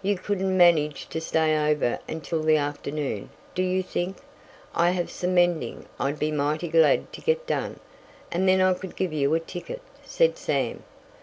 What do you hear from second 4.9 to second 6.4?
have some mending I'd be